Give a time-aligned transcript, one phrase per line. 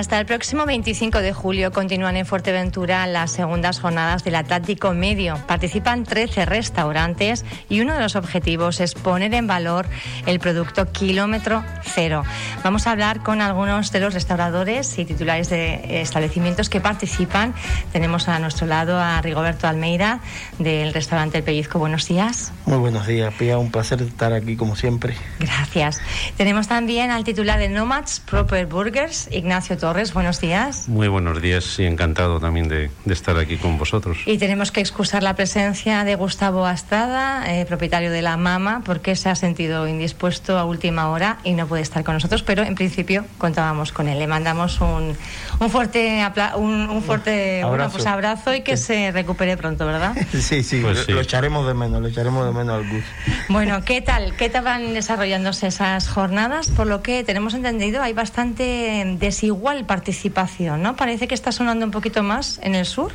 [0.00, 5.36] Hasta el próximo 25 de julio continúan en Fuerteventura las segundas jornadas del Atlántico Medio.
[5.46, 9.86] Participan 13 restaurantes y uno de los objetivos es poner en valor
[10.24, 12.24] el producto kilómetro cero.
[12.64, 17.52] Vamos a hablar con algunos de los restauradores y titulares de establecimientos que participan.
[17.92, 20.20] Tenemos a nuestro lado a Rigoberto Almeida
[20.58, 21.78] del restaurante El Pellizco.
[21.78, 22.54] Buenos días.
[22.64, 23.58] Muy buenos días, Pia.
[23.58, 25.14] Un placer estar aquí como siempre.
[25.40, 26.00] Gracias.
[26.38, 29.89] Tenemos también al titular de Nomads Proper Burgers, Ignacio Torres.
[29.90, 30.88] Buenos días.
[30.88, 34.18] Muy buenos días y encantado también de, estar aquí con vosotros.
[34.24, 39.16] Y tenemos que excusar la presencia de Gustavo Astrada, eh, propietario de La Mama, porque
[39.16, 42.76] se ha sentido indispuesto a última hora y no puede estar con nosotros, pero en
[42.76, 44.20] principio contábamos con él.
[44.20, 45.16] Le mandamos un,
[45.58, 46.24] un fuerte,
[46.56, 47.94] un, fuerte abrazo.
[47.94, 50.14] Pues abrazo y que se recupere pronto, ¿verdad?
[50.38, 53.04] sí, sí, pues lo, echaremos de menos, lo echaremos de menos al Gus.
[53.48, 54.36] Bueno, ¿qué tal?
[54.36, 56.68] ¿Qué tal van desarrollándose esas jornadas?
[56.68, 60.96] Por lo que tenemos entendido, hay bastante desigual participación, ¿no?
[60.96, 63.12] Parece que está sonando un poquito más en el sur.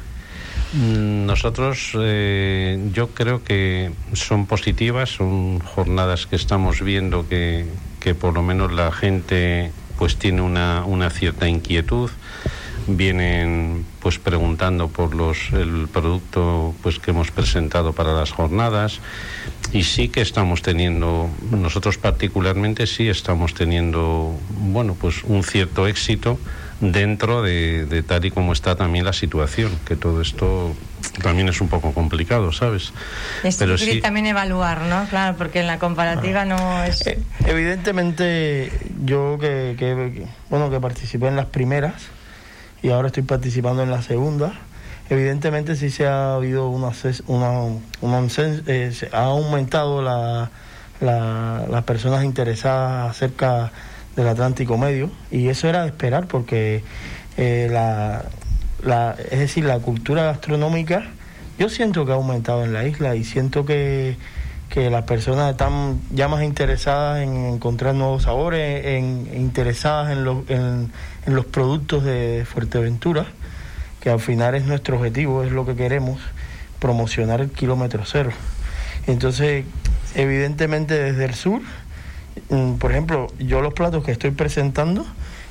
[0.74, 7.66] Mm, nosotros, eh, yo creo que son positivas, son jornadas que estamos viendo que,
[8.00, 12.10] que por lo menos la gente pues tiene una, una cierta inquietud
[12.88, 19.00] vienen pues preguntando por los el producto pues que hemos presentado para las jornadas
[19.74, 26.38] y sí que estamos teniendo nosotros particularmente sí estamos teniendo bueno pues un cierto éxito
[26.82, 30.76] dentro de, tal y como está también la situación que todo esto
[31.24, 32.92] también es un poco complicado, ¿sabes?
[33.44, 35.08] Es Pero sí también evaluar, ¿no?
[35.08, 37.08] Claro, porque en la comparativa no es...
[37.08, 38.72] Eh, evidentemente,
[39.06, 42.10] yo que, que, bueno, que participé en las primeras,
[42.82, 44.54] y ahora estoy participando en la segunda.
[45.10, 46.92] Evidentemente sí se ha habido una,
[47.28, 48.28] una,
[48.68, 50.50] eh, ha aumentado la,
[51.00, 53.72] las personas interesadas acerca
[54.16, 56.84] del Atlántico Medio y eso era de esperar porque
[57.38, 61.06] eh, la, es decir, la cultura gastronómica
[61.58, 64.18] yo siento que ha aumentado en la isla y siento que,
[64.70, 70.58] que las personas están ya más interesadas en encontrar nuevos sabores, en, interesadas en, en,
[70.58, 70.92] en,
[71.26, 73.26] los productos de Fuerteventura,
[74.02, 76.20] que al final es nuestro objetivo, es lo que queremos,
[76.80, 78.32] promocionar el kilómetro cero.
[79.08, 79.66] Entonces,
[80.14, 81.62] evidentemente desde el sur,
[82.50, 85.06] mm, por ejemplo, yo los platos que estoy presentando,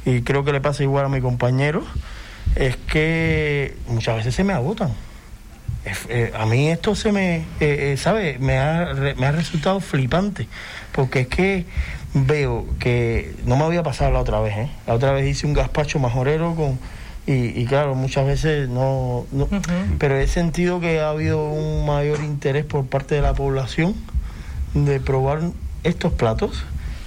[0.04, 1.82] y creo que le pasa igual a mi compañero,
[2.56, 4.90] es que muchas veces se me agotan
[6.08, 8.38] eh, a mí esto se me, eh, eh, ¿sabe?
[8.38, 10.48] Me ha, me ha resultado flipante,
[10.92, 11.66] porque es que
[12.14, 14.70] veo que no me había pasado la otra vez, ¿eh?
[14.86, 16.78] La otra vez hice un gazpacho majorero con...
[17.26, 19.24] Y, claro, muchas veces no...
[19.98, 23.94] Pero he sentido que ha habido un mayor interés por parte de la población
[24.74, 25.40] de probar
[25.84, 26.64] estos platos,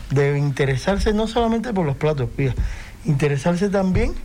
[0.10, 2.30] de interesarse no solamente por los platos,
[3.06, 4.16] interesarse también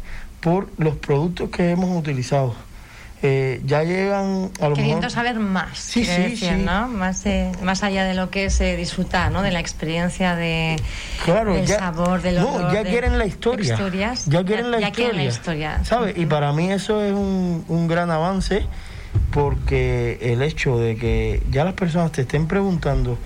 [0.41, 2.55] por los productos que hemos utilizado
[3.25, 6.50] eh, ya llegan a lo Queriendo saber más, sí, sí, sí.
[6.50, 6.88] ¿no?
[6.88, 7.25] Más,
[7.62, 9.43] más allá de lo que es eh, disfrutar, ¿no?
[9.43, 10.75] De la experiencia, de,
[11.25, 12.62] claro, del sabor, del olor.
[12.62, 13.78] No, ya quieren la historia.
[14.27, 14.93] Ya quieren la ya historia.
[14.93, 15.84] Quieren la historia.
[15.84, 16.19] ¿Sabes?
[16.19, 18.66] Y para mí eso es un, un gran avance
[19.31, 23.19] porque el hecho de que ya las personas te estén preguntando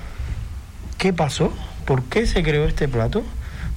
[0.98, 1.54] qué pasó,
[1.86, 3.22] por qué se creó este plato,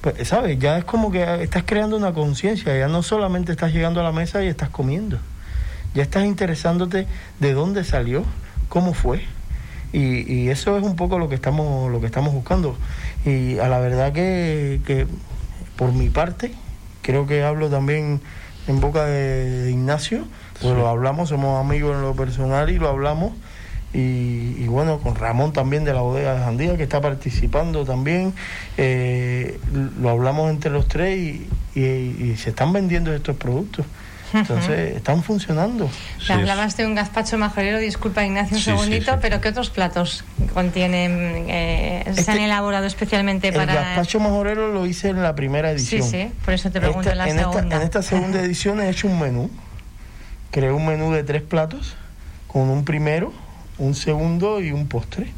[0.02, 0.58] pues, ¿sabes?
[0.58, 4.12] Ya es como que estás creando una conciencia, ya no solamente estás llegando a la
[4.12, 5.18] mesa y estás comiendo
[5.94, 7.06] ya estás interesándote
[7.40, 8.24] de dónde salió,
[8.68, 9.22] cómo fue.
[9.92, 12.76] Y, eso es un poco lo que estamos, lo que estamos buscando.
[13.24, 15.06] Y a la verdad que, que
[15.76, 16.52] por mi parte,
[17.02, 18.20] creo que hablo también
[18.68, 20.24] en boca de, Ignacio,
[20.60, 23.32] pues lo hablamos, somos amigos en lo personal y lo hablamos.
[23.92, 28.34] Y, bueno, con Ramón también de la bodega de Jandía, que está participando también,
[28.76, 29.58] eh,
[30.00, 33.84] lo hablamos entre los tres y, y se están vendiendo estos productos.
[34.32, 35.90] Entonces, están funcionando.
[36.28, 40.24] hablabas de un gazpacho majorero, disculpa Ignacio un segundito, pero ¿qué otros platos
[40.54, 43.72] contienen, eh, se han este, elaborado especialmente para...?
[43.72, 46.02] El gazpacho majorero lo hice en la primera edición.
[46.02, 47.60] Sí, sí, por eso te pregunto en la segunda.
[47.60, 49.50] Esta, en esta segunda edición he hecho un menú,
[50.50, 51.96] creé un menú de tres platos,
[52.46, 53.32] con un primero,
[53.78, 55.32] un segundo y un postre.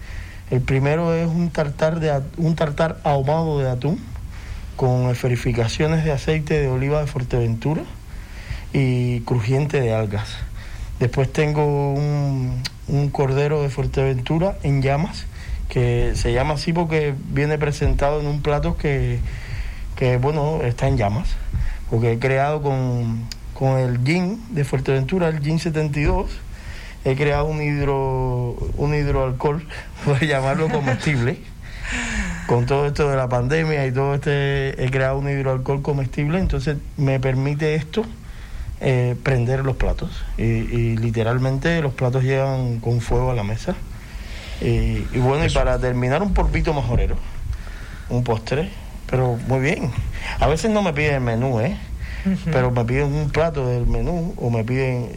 [0.50, 3.98] El primero es un tartar, de, un tartar ahumado de atún,
[4.76, 7.82] con esferificaciones de aceite de oliva de Fuerteventura
[8.72, 10.36] y crujiente de algas.
[10.98, 12.62] Después tengo un,
[13.10, 15.26] cordero de Fuerteventura en llamas,
[15.68, 19.18] que se llama así porque viene presentado en un plato que,
[20.20, 21.28] bueno, está en llamas,
[21.90, 26.30] porque he creado con, con el gin de Fuerteventura, el gin 72,
[27.04, 29.66] he creado un hidro un hidroalcohol,
[30.20, 31.38] a llamarlo comestible,
[32.46, 36.76] con todo esto de la pandemia y todo este, he creado un hidroalcohol comestible, entonces
[36.96, 38.04] me permite esto
[38.84, 40.10] eh, prender los platos.
[40.36, 43.76] Y, literalmente los platos llegan con fuego a la mesa.
[44.60, 47.16] Y, bueno, y para terminar un porpito majorero,
[48.08, 48.70] un postre,
[49.08, 49.92] pero muy bien.
[50.40, 51.76] A veces no me piden el menú, ¿eh?
[52.52, 55.10] Pero me piden un plato del menú o me piden,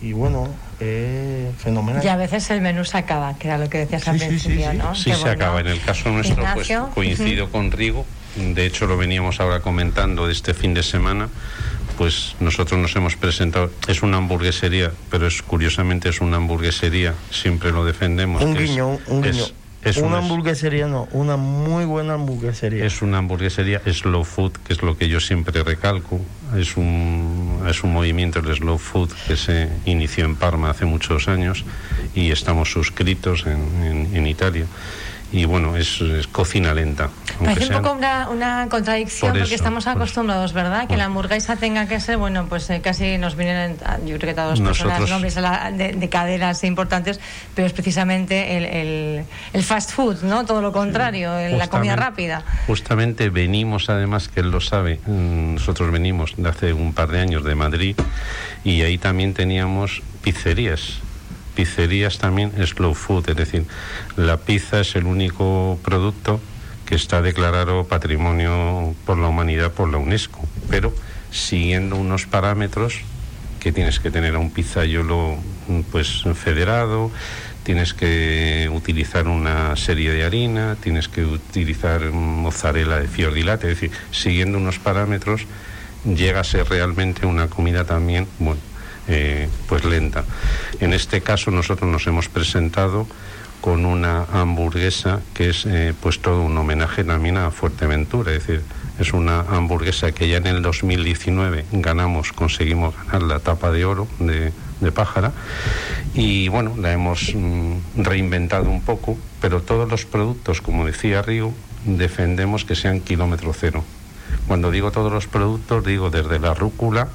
[0.00, 0.48] y, bueno,
[0.78, 2.04] es fenomenal.
[2.04, 4.76] Y a veces el menú se acaba, que era lo que decías al principio, sí,
[4.76, 4.94] ¿no?
[4.94, 5.60] Sí, se acaba.
[5.60, 8.06] En el caso nuestro, pues coincido con Rigo.
[8.36, 11.28] De hecho, lo veníamos ahora comentando de este fin de semana.
[11.98, 13.70] Pues nosotros nos hemos presentado.
[13.86, 17.14] Es una hamburguesería, pero es curiosamente es una hamburguesería.
[17.30, 18.42] Siempre lo defendemos.
[18.42, 19.44] Un guiño, un guiño
[20.02, 22.84] una hamburguesería, no, una muy buena hamburguesería.
[22.84, 26.20] Es una hamburguesería slow food, que es lo que yo siempre recalco.
[26.56, 31.28] Es un, es un movimiento, el slow food, que se inició en Parma hace muchos
[31.28, 31.64] años
[32.14, 34.66] y estamos suscritos en, en Italia
[35.34, 36.00] y bueno, es,
[36.30, 37.10] cocina lenta.
[37.44, 40.86] Parece un poco una, contradicción porque estamos acostumbrados, ¿verdad?
[40.86, 43.76] Que la hamburguesa tenga que ser, bueno, pues eh, casi nos vienen,
[44.06, 47.18] yo creo que todos los nombres de, caderas importantes,
[47.52, 50.46] pero es precisamente el, el, fast food, ¿no?
[50.46, 52.44] Todo lo contrario, la comida rápida.
[52.68, 57.18] Justamente venimos, además, que él lo sabe, mm, nosotros venimos de hace un par de
[57.18, 57.96] años de Madrid
[58.62, 61.00] y ahí también teníamos pizzerías
[61.54, 63.66] pizzerías también slow food, es decir,
[64.16, 66.40] la pizza es el único producto
[66.86, 70.92] que está declarado patrimonio por la humanidad por la UNESCO, pero
[71.30, 73.00] siguiendo unos parámetros
[73.60, 75.36] que tienes que tener a un pizzaiolo
[75.90, 77.10] pues federado,
[77.62, 83.96] tienes que utilizar una serie de harina, tienes que utilizar mozzarella de fiordilate, es decir,
[84.10, 85.46] siguiendo unos parámetros
[86.04, 88.60] llega a ser realmente una comida también, bueno,
[89.08, 90.24] eh, pues lenta.
[90.80, 93.06] En este caso nosotros nos hemos presentado
[93.60, 98.62] con una hamburguesa que es eh, pues todo un homenaje también a Fuerteventura, es decir,
[98.98, 104.06] es una hamburguesa que ya en el 2019 ganamos, conseguimos ganar la tapa de oro
[104.18, 105.32] de, de Pájara
[106.14, 111.52] y bueno, la hemos mm, reinventado un poco, pero todos los productos, como decía Río,
[111.86, 113.82] defendemos que sean kilómetro cero.
[114.46, 117.08] Cuando digo todos los productos, digo desde la rúcula,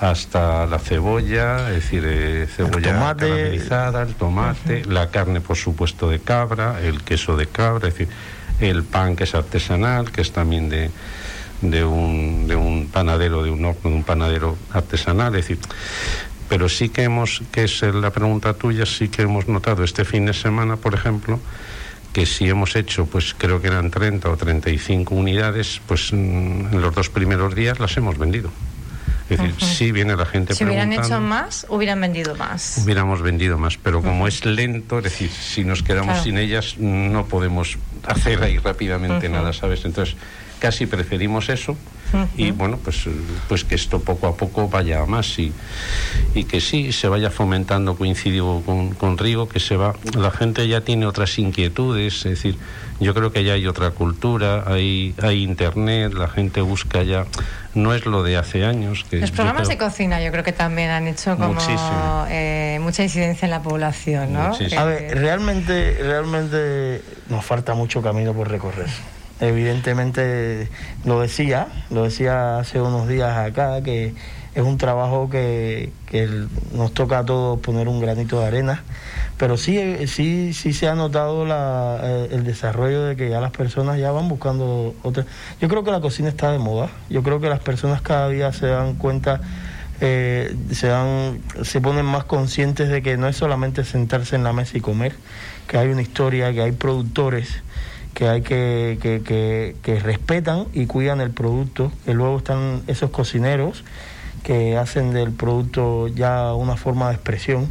[0.00, 6.20] hasta la cebolla, es decir, eh, cebolla caramelizada, el tomate, la carne, por supuesto, de
[6.20, 8.08] cabra, el queso de cabra, es decir,
[8.60, 10.90] el pan que es artesanal, que es también de,
[11.62, 15.58] de, un, de un panadero, de un horno, de un panadero artesanal, es decir,
[16.48, 20.26] pero sí que hemos, que es la pregunta tuya, sí que hemos notado este fin
[20.26, 21.40] de semana, por ejemplo,
[22.12, 26.80] que si hemos hecho, pues creo que eran 30 o 35 unidades, pues mm, en
[26.80, 28.50] los dos primeros días las hemos vendido.
[29.30, 32.80] Es decir, si viene la gente Si hubieran hecho más, hubieran vendido más.
[32.82, 37.26] Hubiéramos vendido más, pero como es lento, es decir, si nos quedamos sin ellas, no
[37.26, 37.76] podemos
[38.06, 39.84] hacer ahí rápidamente nada, ¿sabes?
[39.84, 40.16] Entonces,
[40.58, 41.76] casi preferimos eso
[42.36, 43.04] y bueno, pues,
[43.48, 45.52] pues que esto poco a poco vaya a más y,
[46.34, 50.66] y que sí, se vaya fomentando, coincido con, con Rigo, que se va, la gente
[50.66, 52.56] ya tiene otras inquietudes, es decir,
[52.98, 57.26] yo creo que ya hay otra cultura, hay, hay internet, la gente busca ya,
[57.78, 59.04] no es lo de hace años.
[59.08, 61.58] Que Los programas de cocina yo creo que también han hecho como
[62.28, 64.52] eh, mucha incidencia en la población, ¿no?
[64.76, 68.88] A ver, realmente, realmente nos falta mucho camino por recorrer.
[69.40, 70.68] Evidentemente,
[71.04, 74.14] lo decía, lo decía hace unos días acá, que
[74.58, 75.92] es un trabajo que,
[76.72, 78.82] nos toca a todos poner un granito de arena
[79.36, 83.96] pero sí, sí, sí se ha notado eh, el desarrollo de que ya las personas
[83.96, 85.26] ya van buscando otra.
[85.60, 86.90] Yo creo que la cocina está de moda.
[87.08, 89.40] Yo creo que las personas cada día se dan cuenta,
[90.00, 94.52] eh, se dan, se ponen más conscientes de que no es solamente sentarse en la
[94.52, 95.14] mesa y comer,
[95.68, 97.62] que hay una historia, que hay productores
[98.14, 103.10] que hay que, que, que, que respetan y cuidan el producto, que luego están esos
[103.10, 103.84] cocineros
[104.42, 107.68] que hacen del producto ya una forma de expresión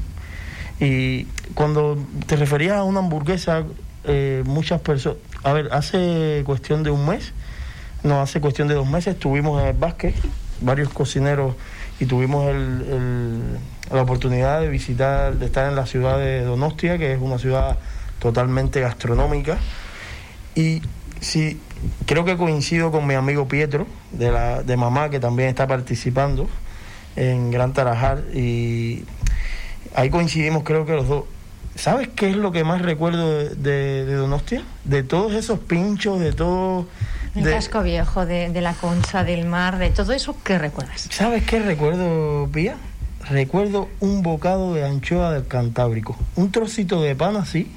[0.80, 1.98] y cuando
[2.28, 3.64] te referías a una hamburguesa,
[4.04, 7.34] eh, muchas personas, a ver, hace cuestión de un mes,
[8.04, 10.14] no, hace cuestión de dos meses, estuvimos en el básquet,
[10.62, 11.56] varios cocineros,
[12.00, 13.42] y tuvimos el,
[13.92, 17.80] la oportunidad de visitar, de estar en la ciudad de Donostia, que es una ciudad
[18.20, 19.58] totalmente gastronómica.
[20.54, 20.84] Y
[21.20, 21.60] sí,
[22.06, 26.48] creo que coincido con mi amigo Pietro, de, la, de mamá, que también está participando
[27.16, 29.04] en Gran Tarajar, y
[29.96, 31.24] ahí coincidimos creo que los dos.
[31.76, 34.64] ¿Sabes qué es lo que más recuerdo de, Donostia?
[34.84, 36.88] De todos esos pinchos, de todo...
[37.36, 41.08] El casco viejo, de, la concha, del mar, de todo eso, ¿qué recuerdas?
[41.12, 42.78] ¿Sabes qué recuerdo, Pía?
[43.30, 46.18] Recuerdo un bocado de anchoa del Cantábrico.
[46.36, 47.72] Un trocito de pan así,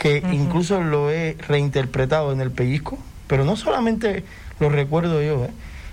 [0.00, 4.24] que incluso lo he reinterpretado en el pellizco, pero no solamente
[4.58, 5.50] lo recuerdo yo, ¿eh?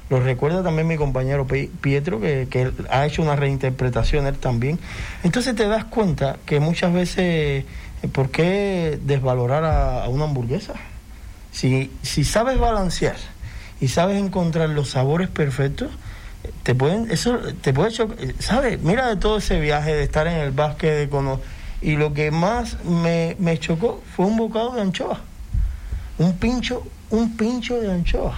[0.10, 4.80] lo recuerda también mi compañero Pietro, que, que ha hecho una reinterpretación él también.
[5.24, 7.66] Entonces te das cuenta que muchas veces,
[8.14, 10.76] ¿por qué desvalorar a, una hamburguesa?
[11.52, 13.18] Si, si sabes balancear
[13.82, 15.90] y sabes encontrar los sabores perfectos,
[16.64, 18.82] te pueden, eso te puede chocar, ¿sabes?
[18.82, 21.42] Mira de todo ese viaje de estar en el básquet de cono,
[21.82, 25.22] y lo que más me, me chocó fue un bocado de anchoa.
[26.18, 28.36] Un pincho, un pincho de anchoa.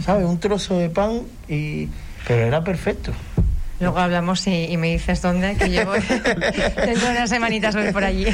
[0.00, 0.24] ¿Sabes?
[0.24, 1.88] Un trozo de pan y
[2.26, 3.12] pero era perfecto.
[3.80, 8.26] Luego hablamos y, me dices dónde, que yo dentro de unas semanitas voy por allí.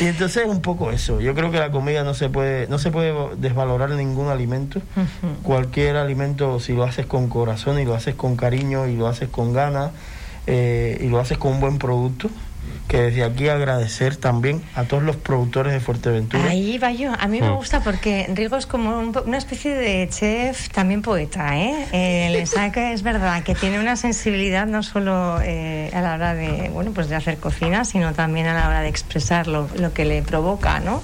[0.00, 1.18] y entonces es un poco eso.
[1.18, 4.82] Yo creo que la comida no se puede, no se puede desvalorar ningún alimento.
[5.42, 9.30] Cualquier alimento, si lo haces con corazón y lo haces con cariño y lo haces
[9.30, 9.92] con ganas
[10.50, 12.30] eh, y lo haces con un buen producto,
[12.88, 16.42] que desde aquí agradecer también a todos los productores de Fuerteventura.
[16.44, 17.12] Ahí va yo.
[17.18, 17.56] A mí me mm.
[17.56, 21.86] gusta porque Rigo es como una especie de chef, también poeta, ¿eh?
[21.92, 26.34] eh le saca, es verdad, que tiene una sensibilidad no solo eh, a la hora
[26.34, 30.06] de, bueno, pues de hacer cocina, sino también a la hora de expresar lo, que
[30.06, 31.02] le provoca, ¿no?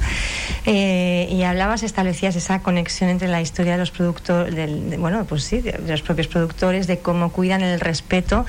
[0.65, 5.45] Eh, y hablabas, establecías esa conexión entre la historia de los productores, del, bueno, pues
[5.45, 8.47] sí, de los propios productores, de cómo cuidan el respeto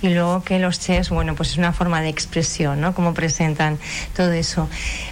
[0.00, 2.94] y luego que los chefs, bueno, pues es una forma de expresión ¿no?
[2.94, 3.78] Cómo presentan
[4.16, 4.68] todo eso.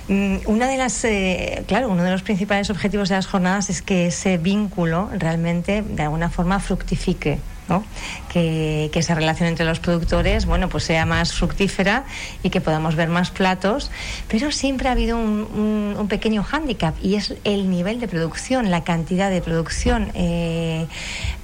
[0.09, 3.83] Mm, una de las, eh, claro, uno de los principales objetivos de las jornadas es
[3.83, 7.39] que ese vínculo realmente de alguna forma fructifique.
[7.69, 7.85] ¿No?
[8.33, 12.05] Que, esa relación entre los productores bueno pues sea más fructífera
[12.43, 13.91] y que podamos ver más platos
[14.27, 18.85] pero siempre ha habido un, un, pequeño hándicap y es el nivel de producción la
[18.85, 20.87] cantidad de producción eh,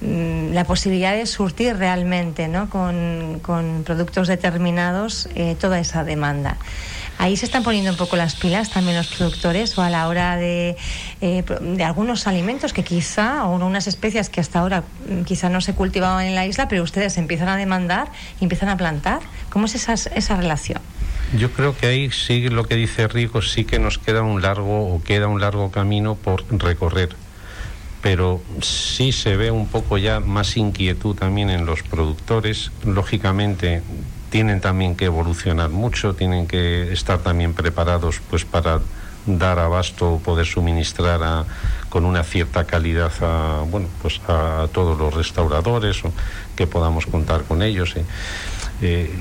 [0.01, 2.71] mm, la posibilidad de surtir realmente ¿no?
[2.71, 6.57] con, con productos determinados eh, toda esa demanda
[7.17, 10.35] Ahí se están poniendo un poco las pilas también los productores o a la hora
[10.35, 10.75] de,
[11.21, 15.61] eh, de algunos alimentos que quizá, o unas especias que hasta ahora mm, quizá no
[15.61, 19.21] se cultivaban en la isla, pero ustedes empiezan a demandar y empiezan a plantar.
[19.49, 20.81] ¿Cómo es esa, esa relación?
[21.37, 24.93] Yo creo que ahí sí lo que dice Rico, sí que nos queda un largo
[24.93, 27.15] o queda un largo camino por recorrer.
[28.01, 32.71] Pero sí se ve un poco ya más inquietud también en los productores.
[32.85, 33.81] Lógicamente,
[34.33, 38.79] tienen también que evolucionar mucho, tienen que estar también preparados pues para
[39.27, 41.45] dar abasto o poder suministrar
[41.87, 46.11] con una cierta calidad a bueno pues a, todos los restauradores o
[46.55, 48.05] que podamos contar con ellos ¿eh?
[48.81, 49.11] Eh,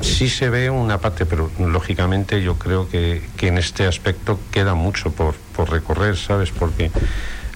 [0.00, 4.72] sí se ve una parte pero lógicamente yo creo que, que en este aspecto queda
[4.72, 6.90] mucho por, por recorrer sabes porque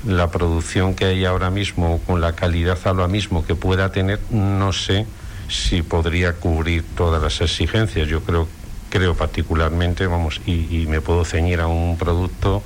[0.04, 4.20] la producción que hay ahora mismo con la calidad a lo mismo que pueda tener
[4.28, 5.06] no sé
[5.48, 8.08] si podría cubrir todas las exigencias.
[8.08, 8.48] Yo creo,
[8.90, 12.62] creo particularmente, vamos, y, me puedo ceñir a un producto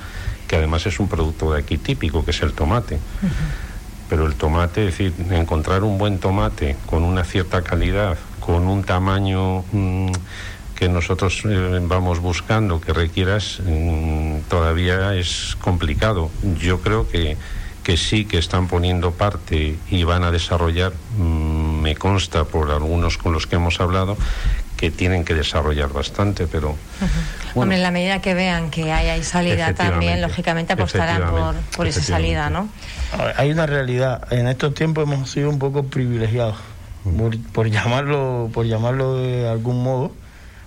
[0.49, 2.99] que además es un producto de aquí típico, que es el tomate.
[4.09, 8.83] Pero el tomate, es decir, encontrar un buen tomate con una cierta calidad, con un
[8.83, 10.11] tamaño mm,
[10.75, 16.31] que nosotros eh, vamos buscando, que requieras, mm, todavía es complicado.
[16.59, 17.37] Yo creo que,
[17.85, 20.93] que sí que están poniendo parte y van a desarrollar.
[21.19, 21.50] Mm,
[21.81, 24.17] me consta por algunos con los que hemos hablado
[24.77, 26.75] que tienen que desarrollar bastante, pero...
[27.55, 31.87] Hombre, en la medida que vean que hay, hay salida también, lógicamente apostarán por, por
[31.87, 32.69] esa salida, ¿no?
[33.37, 36.57] Hay una realidad, en estos tiempos hemos sido un poco privilegiados,
[37.53, 40.13] por, llamarlo, por llamarlo de algún modo,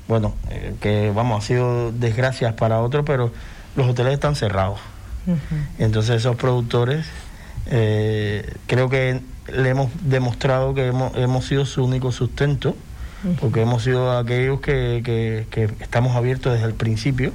[0.08, 3.32] bueno, eh, que vamos, ha sido desgracias para otros, pero
[3.76, 4.80] los hoteles están cerrados.
[5.80, 7.06] Entonces esos productores
[7.68, 12.76] eh, creo que le hemos demostrado que hemos, hemos sido su único sustento,
[13.40, 15.02] porque hemos sido aquellos que,
[15.50, 17.32] que, estamos abiertos desde el principio.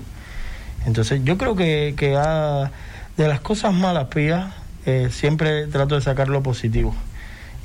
[0.87, 2.11] Entonces yo creo que, que
[3.17, 4.53] de las cosas malas, Pía,
[4.87, 6.95] eh, siempre trato de sacar lo positivo.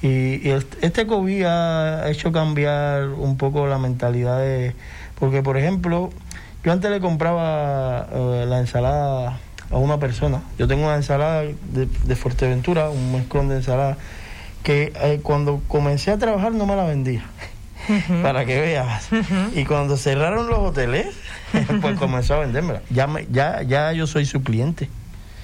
[0.01, 0.50] Y,
[0.82, 4.75] este COVID ha hecho cambiar un poco la mentalidad de...
[5.20, 6.10] Porque, por ejemplo,
[6.63, 9.39] yo antes le compraba eh, la ensalada
[9.74, 10.42] a una persona.
[10.58, 13.98] Yo tengo una ensalada de, de Fuerteventura, un mezclón de ensalada
[14.63, 17.24] que eh, cuando comencé a trabajar no me la vendía.
[18.24, 19.10] Para que veas.
[19.56, 21.08] Y cuando cerraron los hoteles,
[21.82, 22.82] pues comenzó a vendérmela.
[22.89, 24.89] Ya, ya, ya yo soy su cliente.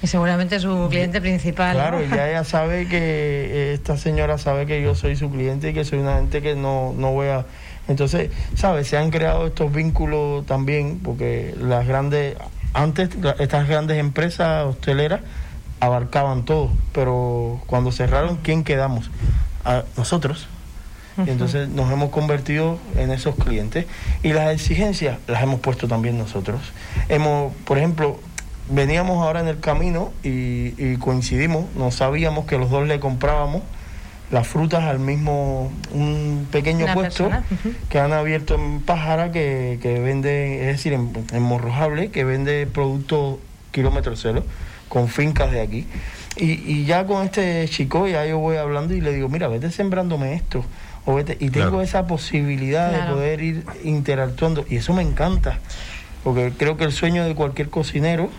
[0.02, 1.76] Y seguramente su cliente principal.
[1.76, 5.74] Claro, ya ella sabe que, eh, esta señora sabe que yo soy su cliente y
[5.74, 7.44] que soy una gente que no, no voy a...
[7.86, 8.88] Entonces, ¿sabes?
[8.88, 12.36] Se han creado estos vínculos también, porque las grandes,
[12.72, 15.20] antes estas grandes empresas hosteleras
[15.80, 19.10] abarcaban todo, pero cuando cerraron, ¿quién quedamos?
[19.64, 20.46] A nosotros.
[21.26, 23.86] Y entonces nos hemos convertido en esos clientes.
[24.22, 26.60] Y las exigencias las hemos puesto también nosotros.
[27.08, 28.18] Hemos, por ejemplo,
[28.70, 33.62] veníamos ahora en el camino y, coincidimos, no sabíamos que los dos le comprábamos
[34.30, 37.30] las frutas al mismo, un pequeño puesto
[37.88, 43.38] que han abierto en Pájara que, vende, es decir, en, en Morrojable, que vende productos
[43.72, 44.44] kilómetro cero,
[44.88, 45.86] con fincas de aquí.
[46.36, 49.70] Y, y ya con este chico ya yo voy hablando y le digo, mira, vete
[49.70, 50.64] sembrándome esto.
[51.06, 54.64] O vete, y tengo esa posibilidad de poder ir interactuando.
[54.68, 55.58] Y eso me encanta.
[56.22, 58.30] Porque creo que el sueño de cualquier cocinero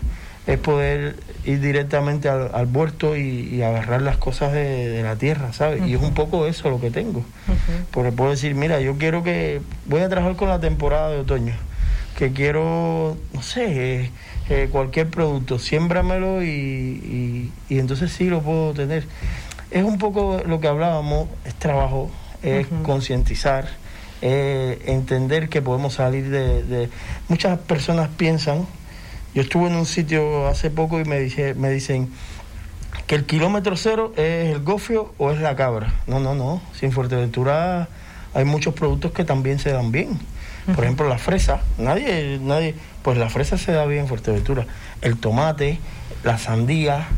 [0.46, 5.86] es poder ir directamente al, al huerto y, agarrar las cosas de, la tierra, ¿sabes?
[5.86, 7.24] Y es un poco eso lo que tengo.
[7.90, 11.54] Porque puedo decir, mira, yo quiero que voy a trabajar con la temporada de otoño,
[12.18, 14.10] que quiero, no sé,
[14.48, 19.06] eh, cualquier producto, siémbramelo y, y, entonces sí lo puedo tener.
[19.70, 22.10] Es un poco lo que hablábamos, es trabajo,
[22.42, 23.68] es concientizar,
[24.20, 26.88] es entender que podemos salir de, de...
[27.28, 28.66] Muchas personas piensan
[29.34, 32.10] yo estuve en un sitio hace poco y me, dice, me dicen
[33.06, 35.92] que el kilómetro cero es el gofio o es la cabra.
[36.06, 36.60] No, no, no.
[36.78, 37.88] Sin Fuerteventura
[38.34, 40.18] hay muchos productos que también se dan bien.
[40.74, 41.60] Por ejemplo, la fresa.
[41.78, 44.66] Nadie, nadie, pues la fresa se da bien en Fuerteventura.
[45.00, 45.80] El tomate,
[46.22, 47.08] la sandía,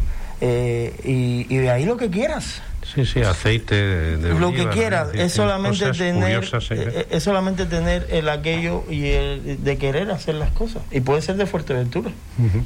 [0.40, 2.62] eh, y, y de ahí lo que quieras.
[2.84, 8.28] Sí, sí, aceite de, Lo que quiera, es solamente tener eh, es solamente tener el
[8.28, 10.82] aquello y el de querer hacer las cosas.
[10.90, 12.10] Y puede ser de Fuerteventura.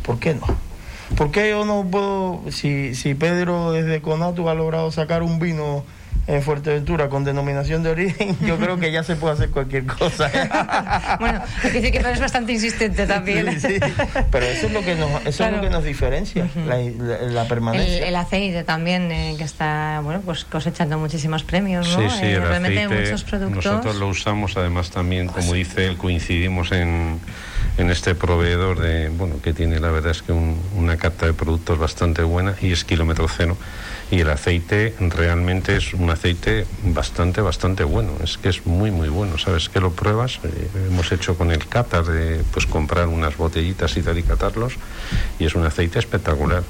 [0.03, 0.47] ¿Por qué no?
[1.17, 5.85] ¿Por qué yo no puedo, si, si Pedro desde Conatu ha logrado sacar un vino
[6.29, 10.31] en Fuerteventura con denominación de origen, yo creo que ya se puede hacer cualquier cosa.
[11.21, 13.59] bueno, hay que decir que es bastante insistente también.
[13.59, 13.79] Sí,
[14.31, 18.07] pero eso es lo que nos, eso es lo que nos diferencia, la, permanencia.
[18.07, 22.11] El, aceite también, eh, que está bueno pues cosechando muchísimos premios, ¿no?
[22.11, 23.65] Sí, sí, eh, realmente muchos productos.
[23.65, 27.21] Nosotros lo usamos además también, como dice él, coincidimos en,
[27.79, 31.79] en este proveedor de, bueno, que tiene la verdad es que una carta de productos
[31.79, 33.57] bastante buena y es kilómetro cero
[34.11, 38.13] y el aceite realmente es un aceite bastante, bastante bueno.
[38.23, 39.39] Es que es muy, muy bueno.
[39.39, 40.41] ¿Sabes que lo pruebas?
[40.43, 44.75] Eh, hemos hecho con el Qatar de pues comprar unas botellitas y tal y catarlos
[45.39, 46.65] y es un aceite espectacular.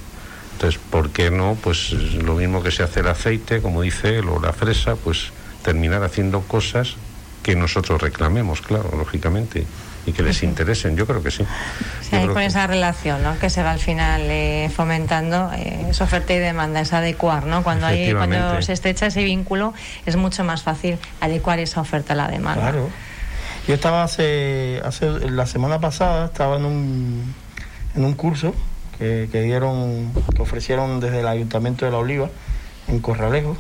[0.54, 1.56] Entonces, ¿por qué no?
[1.62, 5.30] Pues lo mismo que se hace el aceite, como dice él, o la fresa, pues
[5.62, 6.96] terminar haciendo cosas
[7.44, 9.64] que nosotros reclamemos, claro, lógicamente
[10.09, 10.97] y que les interesen.
[10.97, 11.44] Yo creo que sí.
[12.01, 13.38] sí con esa relación ¿no?
[13.38, 17.47] que se va al final eh, fomentando, eh, esa oferta y demanda, es adecuar.
[17.47, 17.62] ¿no?
[17.62, 19.75] Cuando, hay, cuando se estrecha ese vínculo,
[20.07, 22.62] es mucho más fácil adecuar esa oferta a la demanda.
[22.62, 22.88] Claro.
[23.66, 27.35] Yo estaba hace, hace la semana pasada, estaba en un,
[27.94, 28.55] en un curso
[28.99, 32.31] que, que dieron, que ofrecieron desde el Ayuntamiento de La Oliva,
[32.88, 33.59] en Corralejo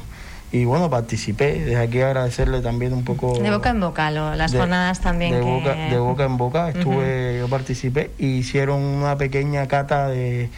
[0.50, 1.60] y bueno, participé.
[1.60, 3.38] Desde aquí agradecerle también un poco.
[3.38, 5.34] De boca en boca, las jornadas también.
[5.34, 10.48] De, boca, de boca en boca, estuve, yo participé y hicieron una pequeña cata de,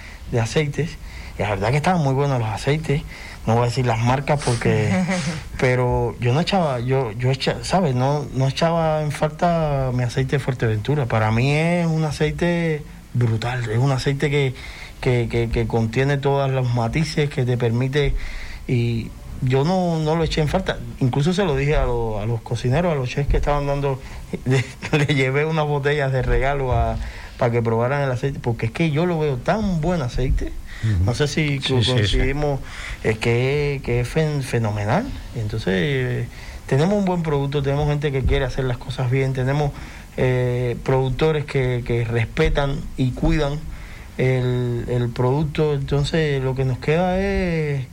[0.41, 0.91] aceites.
[1.39, 3.03] Y la verdad que estaban muy buenos los aceites.
[3.47, 4.91] No voy a decir las marcas porque.
[5.59, 7.95] pero yo no echaba, yo, yo echaba, ¿sabes?
[7.97, 11.07] No, no echaba en falta mi aceite de Fuerteventura.
[11.07, 13.69] Para mí es un aceite brutal.
[13.69, 14.55] Es un aceite que,
[15.01, 18.15] que, que, que contiene todos los matices, que te permite.
[18.69, 19.11] Y
[19.43, 20.79] yo no, no lo eché en falta.
[21.01, 21.87] Incluso se lo dije a, a
[22.27, 24.01] los cocineros, a los chefs que estaban dando,
[24.45, 26.97] le, llevé unas botellas de regalo a,
[27.39, 30.53] para que probaran el aceite, porque es que yo lo veo tan buen aceite.
[31.05, 32.59] No sé si coincidimos,
[33.05, 35.05] Es que, que, es fenomenal.
[35.37, 36.27] Entonces,
[36.67, 39.73] tenemos un buen producto, tenemos gente que quiere hacer las cosas bien, tenemos
[40.17, 43.59] eh, productores que, que respetan y cuidan
[44.17, 45.75] el, el producto.
[45.75, 47.85] Entonces, lo que nos queda es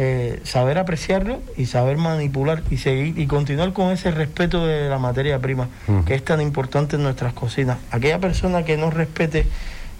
[0.00, 4.98] eh, saber apreciarlo y saber manipular y seguir y continuar con ese respeto de la
[4.98, 5.68] materia prima
[6.06, 7.78] que es tan importante en nuestras cocinas.
[7.90, 9.44] Aquella persona que no respete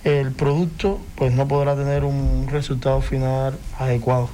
[0.05, 4.31] el producto, pues no podrá tener un resultado final adecuado.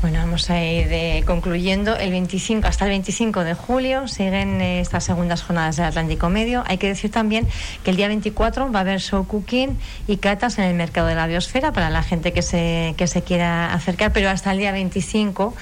[0.00, 1.96] Bueno, vamos a ir eh, concluyendo.
[1.96, 6.64] El 25, hasta el 25 de julio siguen eh, estas segundas jornadas del Atlántico Medio.
[6.66, 7.46] Hay que decir también
[7.84, 9.78] que el día 24 va a haber show cooking
[10.08, 13.22] y catas en el mercado de la biosfera para la gente que se, que se
[13.22, 15.54] quiera acercar, pero hasta el día 25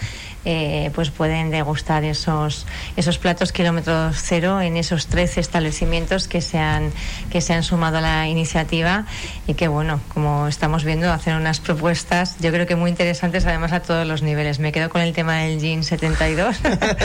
[0.45, 6.59] eh, pues pueden degustar esos, esos platos kilómetros cero en esos 13 establecimientos que se,
[6.59, 6.91] han,
[7.31, 9.05] que se han sumado a la iniciativa
[9.47, 13.73] y que, bueno, como estamos viendo, hacen unas propuestas, yo creo que muy interesantes, además
[13.73, 14.59] a todos los niveles.
[14.59, 16.61] Me quedo con el tema del Gin 72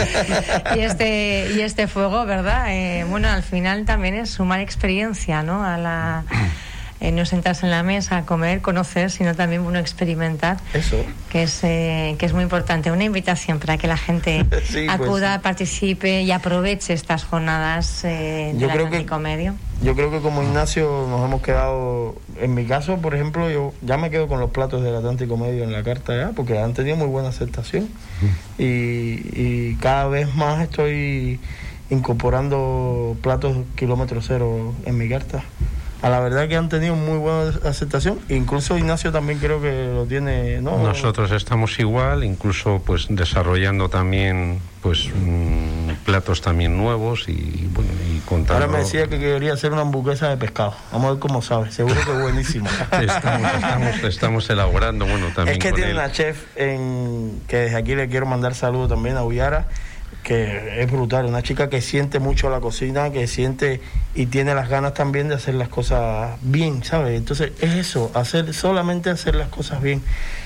[0.75, 2.67] y, este, y este fuego, ¿verdad?
[2.69, 5.63] Eh, bueno, al final también es sumar experiencia, ¿no?
[5.65, 6.23] A la
[7.07, 10.57] eh, no sentarse en la mesa a comer, conocer, sino también uno experimentar.
[10.73, 10.97] Eso.
[11.29, 12.91] Que es, eh, que es muy importante.
[12.91, 18.53] Una invitación para que la gente Sí, pues acuda, participe y aproveche estas jornadas eh,
[18.57, 19.55] Yo creo que- Atlántico Medio.
[19.83, 23.97] Yo creo que como Ignacio nos hemos quedado, en mi caso, por ejemplo, yo ya
[23.97, 26.95] me quedo con los platos del Atlántico Medio en la carta ya, porque han tenido
[26.95, 27.89] muy buena aceptación
[28.57, 31.41] y, y cada vez más estoy
[31.89, 35.43] incorporando platos kilómetro cero en mi carta.
[36.01, 40.05] A la verdad que han tenido muy buena aceptación, incluso Ignacio también creo que lo
[40.05, 40.77] tiene, ¿no?
[40.77, 48.19] Nosotros estamos igual, incluso pues desarrollando también pues mm, platos también nuevos y bueno y
[48.19, 48.53] contando.
[48.53, 50.75] Ahora me decía que quería hacer una hamburguesa de pescado.
[50.91, 52.69] Vamos a ver cómo sabe, seguro que es buenísima.
[53.01, 55.97] estamos, estamos, estamos elaborando, bueno, también Es que con tiene él.
[55.97, 59.67] una chef en, que desde aquí le quiero mandar saludos también a Uyara,
[60.25, 63.79] que es brutal, una chica que siente mucho la cocina, que siente
[64.15, 67.15] y tiene las ganas también de hacer las cosas bien, ¿sabes?
[67.15, 70.01] Entonces es eso, hacer solamente hacer las cosas bien.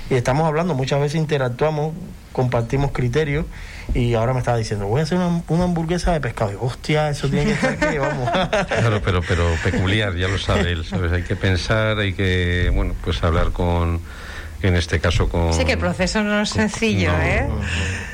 [0.10, 1.94] Y estamos hablando, muchas veces interactuamos,
[2.34, 3.46] compartimos criterios
[3.94, 6.52] y ahora me estaba diciendo, voy a hacer una, una hamburguesa de pescado.
[6.52, 8.30] Y, hostia, eso tiene que estar aquí, vamos.
[8.68, 11.14] Claro, pero, pero peculiar, ya lo sabe él, ¿sabes?
[11.14, 14.02] Hay que pensar, hay que, bueno, pues hablar con,
[14.62, 15.54] en este caso con...
[15.54, 17.48] Sí que el proceso no es sencillo, No, ¿eh?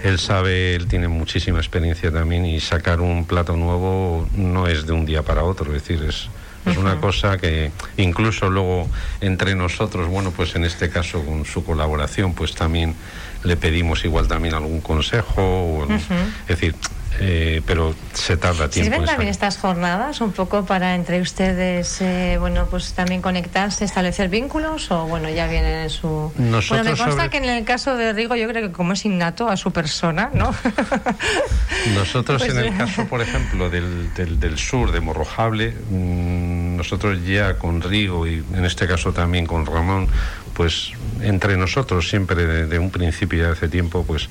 [0.03, 4.93] Él sabe, él tiene muchísima experiencia también y sacar un plato nuevo no es de
[4.93, 6.29] un día para otro, es decir, es,
[6.65, 8.87] es una cosa que incluso luego
[9.21, 12.95] entre nosotros, bueno, pues en este caso con su colaboración, pues también
[13.43, 16.75] le pedimos igual también algún consejo, o, es decir,
[17.19, 18.85] eh, pero se tarda tiempo.
[18.91, 23.85] ¿Sirven en también estas jornadas un poco para entre ustedes, eh, bueno, pues también conectarse,
[23.85, 26.31] establecer vínculos o bueno, ya vienen en su...
[26.37, 28.93] Nosotros bueno, me consta sobre- que en el caso de Rigo yo creo que como
[28.93, 30.53] es innato a su persona, ¿no?
[31.95, 37.23] Nosotros Pues, en el caso, por ejemplo, del, del, del sur, de Morrojable, mm, nosotros
[37.25, 40.07] ya con Rigo y en este caso también con Ramón,
[40.53, 44.29] pues entre nosotros siempre de, de un principio ya hace tiempo, pues,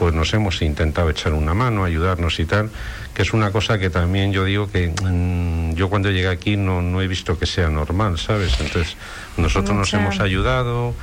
[0.00, 2.70] pues nos hemos intentado echar una mano, ayudarnos y tal,
[3.12, 6.80] que es una cosa que también yo digo que mm, yo cuando llegué aquí no,
[6.80, 8.58] no he visto que sea normal, ¿sabes?
[8.60, 8.96] Entonces
[9.36, 10.94] nosotros nos hemos ayudado,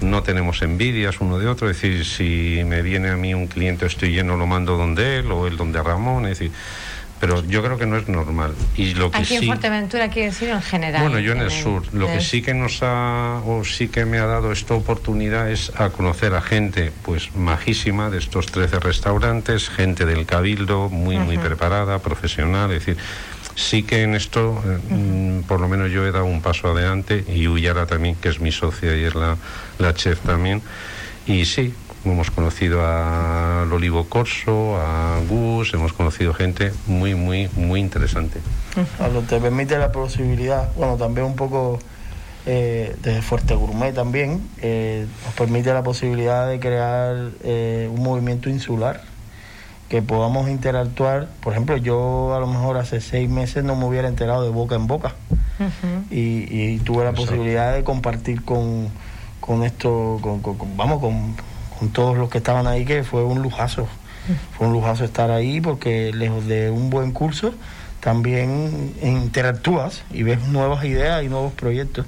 [0.00, 3.86] no tenemos envidias uno de otro, es decir, si me viene a mí un cliente
[3.86, 6.50] estoy lleno, lo mando donde él o él donde Ramón, es decir,
[7.20, 8.54] pero yo creo que no es normal.
[8.76, 11.02] Y lo que Aquí en Fuerteventura, quiero decir, en general.
[11.02, 14.18] bueno, yo en el sur, lo que sí que nos ha, o sí que me
[14.18, 19.68] ha dado esta oportunidad es a conocer a gente, pues majísima de estos 13 restaurantes,
[19.68, 22.96] gente del cabildo, muy, muy preparada, profesional, es decir,
[23.54, 27.46] sí que en esto, eh, por lo menos yo he dado un paso adelante, y
[27.48, 29.36] Uyara también, que es mi socia y es la,
[29.78, 30.62] la chef también,
[31.26, 37.80] y sí, hemos conocido a Olivo Corso, a Gus, hemos conocido gente muy, muy, muy
[37.80, 38.40] interesante.
[38.96, 41.78] Cuando te permite la posibilidad, bueno, también un poco
[42.46, 48.48] eh, desde Fuerte Gourmet también, eh, nos permite la posibilidad de crear eh, un movimiento
[48.48, 49.02] insular,
[49.90, 51.28] que podamos interactuar.
[51.42, 54.76] Por ejemplo, yo a lo mejor hace seis meses no me hubiera enterado de boca
[54.76, 55.14] en boca
[55.58, 56.04] Ujú.
[56.14, 57.26] y, y tuve la Exacto.
[57.32, 58.88] posibilidad de compartir con,
[59.40, 61.34] con esto, con, con- con- vamos, con,
[61.80, 63.88] con todos los que estaban ahí, que fue un lujazo.
[64.56, 67.52] Fue un lujazo estar ahí porque lejos de un buen curso,
[68.00, 72.06] también interactúas y ves nuevas ideas y nuevos proyectos.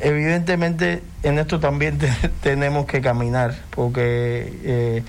[0.00, 2.08] Evidentemente en esto también te-
[2.42, 5.02] tenemos que caminar porque eh,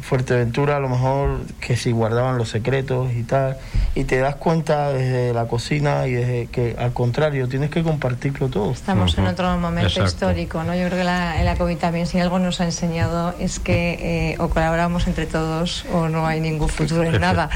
[0.00, 3.56] Fuerteventura a lo mejor que si guardaban los secretos y tal
[3.94, 8.48] y te das cuenta desde la cocina y desde que al contrario tienes que compartirlo
[8.48, 8.72] todo.
[8.72, 10.10] Estamos en otro momento Exacto.
[10.10, 10.74] histórico, ¿no?
[10.74, 14.32] Yo creo que la, en la COVID también, si algo nos ha enseñado es que
[14.32, 17.50] eh, o colaboramos entre todos o no hay ningún futuro en nada.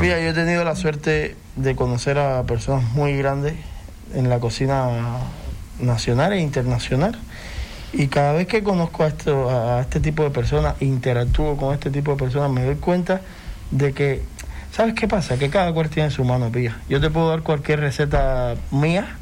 [0.00, 3.54] Mira, yo he tenido la suerte de conocer a personas muy grandes
[4.14, 4.88] en la cocina
[5.80, 7.18] nacional e internacional.
[7.96, 11.90] Y cada vez que conozco a, esto, a este tipo de personas, interactúo con este
[11.90, 13.20] tipo de personas, me doy cuenta
[13.70, 14.22] de que,
[14.72, 15.36] ¿sabes qué pasa?
[15.38, 16.76] Que cada cual tiene su mano pía.
[16.88, 19.16] Yo te puedo dar cualquier receta mía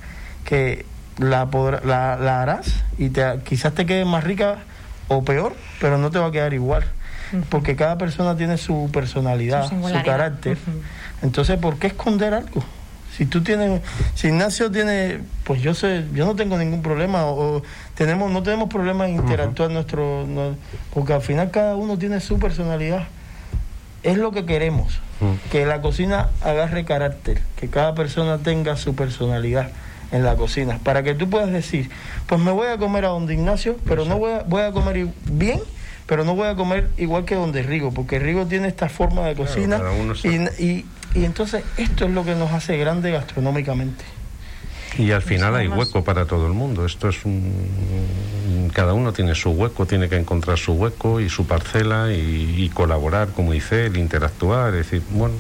[0.45, 0.87] que
[1.19, 4.59] la, podrá- la, la harás y te, quizás te quede más rica
[5.09, 6.85] o peor, pero no te va a quedar igual.
[7.49, 9.63] Porque cada persona tiene su personalidad,
[10.01, 10.59] Su carácter.
[11.23, 12.63] Entonces, ¿por qué esconder algo?
[13.17, 13.83] Si tú tienes,
[14.15, 17.63] si Ignacio tiene, pues yo sé, yo no tengo ningún problema o, o
[17.95, 20.57] tenemos, no tenemos problema en interactuar nuestro, no-
[20.95, 23.05] porque al final cada uno tiene su personalidad.
[24.03, 24.99] Es lo que queremos,
[25.53, 29.71] que la cocina agarre carácter, que cada persona tenga su personalidad
[30.11, 31.89] en la cocina, para que tú puedas decir,
[32.27, 35.07] pues me voy a comer a donde Ignacio, pero no voy a, voy a comer
[35.31, 35.61] bien,
[36.07, 39.35] pero no voy a comer igual que donde Rigo, porque Rigo tiene esta forma de
[39.35, 43.11] Claro, cocina cada uno y, y, y entonces esto es lo que nos hace grande
[43.11, 44.05] gastronómicamente.
[44.99, 46.85] Y al final hay hueco para todo el mundo.
[46.85, 48.71] Esto es un...
[48.73, 53.29] Cada uno tiene su hueco, tiene que encontrar su hueco y su parcela y, colaborar,
[53.29, 54.75] como dice el interactuar.
[54.75, 55.35] Es decir, bueno,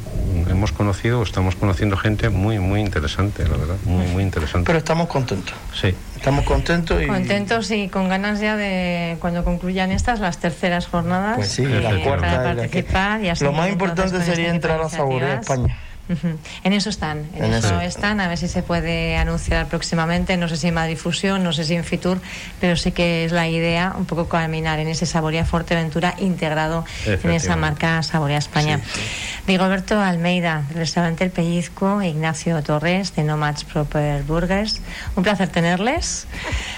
[0.50, 4.66] hemos conocido, estamos conociendo gente muy, muy interesante, la verdad, muy, muy interesante.
[4.66, 5.54] Pero estamos contentos.
[5.74, 5.94] Sí.
[6.16, 7.06] Estamos contentos y...
[7.06, 11.36] Contentos y con ganas ya de cuando concluyan estas, las terceras jornadas.
[11.36, 12.26] Pues sí, la cuarta.
[12.26, 15.76] Para participar Lo más importante sería entrar a Saborea España.
[16.64, 20.56] En eso están, en, eso, están, a ver si se puede anunciar próximamente, no sé
[20.56, 22.20] si en Madrid Fusión, no sé si en Fitur,
[22.60, 27.30] pero sí que es la idea un poco caminar en ese Saborea Fuerteventura integrado en
[27.30, 28.80] esa marca Saborea España.
[29.46, 34.80] Rigoberto Almeida, restaurante El Pellizco, Ignacio Torres de Nomads Proper Burgers,
[35.16, 36.26] un placer tenerles,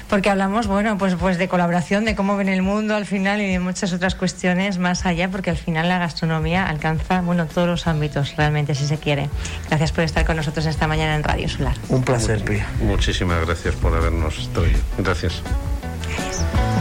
[0.08, 3.46] porque hablamos, bueno, pues, pues de colaboración, de cómo ven el mundo al final y
[3.46, 7.87] de muchas otras cuestiones más allá, porque al final la gastronomía alcanza, bueno, todos los
[7.87, 9.13] ámbitos realmente, si se quiere.
[9.68, 11.77] Gracias por estar con nosotros esta mañana en Radio Solar.
[11.88, 12.66] Un placer, Pía.
[12.81, 14.79] Muchísimas gracias por habernos traído.
[14.98, 15.42] Gracias.
[16.16, 16.73] Gracias.